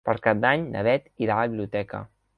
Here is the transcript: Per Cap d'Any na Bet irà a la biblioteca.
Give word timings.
Per 0.09 0.13
Cap 0.27 0.39
d'Any 0.45 0.63
na 0.71 0.81
Bet 0.87 1.05
irà 1.27 1.37
a 1.37 1.45
la 1.45 1.53
biblioteca. 1.53 2.05